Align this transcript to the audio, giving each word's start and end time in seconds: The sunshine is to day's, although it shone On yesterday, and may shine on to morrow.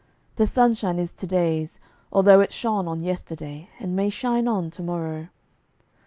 The 0.37 0.47
sunshine 0.47 0.97
is 0.97 1.11
to 1.11 1.27
day's, 1.27 1.79
although 2.11 2.39
it 2.39 2.51
shone 2.51 2.87
On 2.87 3.01
yesterday, 3.01 3.69
and 3.79 3.95
may 3.95 4.09
shine 4.09 4.47
on 4.47 4.71
to 4.71 4.81
morrow. 4.81 5.29